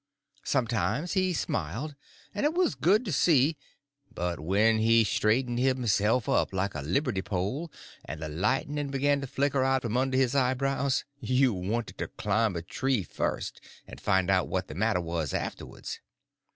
[0.43, 1.93] Sometimes he smiled,
[2.33, 3.55] and it was good to see;
[4.11, 7.71] but when he straightened himself up like a liberty pole,
[8.03, 12.55] and the lightning begun to flicker out from under his eyebrows, you wanted to climb
[12.55, 15.99] a tree first, and find out what the matter was afterwards.